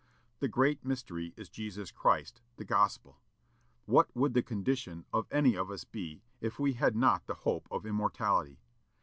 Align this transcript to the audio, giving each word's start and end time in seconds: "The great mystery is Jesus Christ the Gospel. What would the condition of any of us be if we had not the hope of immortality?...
"The 0.39 0.47
great 0.47 0.83
mystery 0.83 1.31
is 1.37 1.47
Jesus 1.47 1.91
Christ 1.91 2.41
the 2.55 2.65
Gospel. 2.65 3.21
What 3.85 4.09
would 4.15 4.33
the 4.33 4.41
condition 4.41 5.05
of 5.13 5.27
any 5.29 5.55
of 5.55 5.69
us 5.69 5.83
be 5.83 6.23
if 6.39 6.57
we 6.57 6.73
had 6.73 6.95
not 6.95 7.27
the 7.27 7.35
hope 7.35 7.67
of 7.69 7.85
immortality?... 7.85 8.57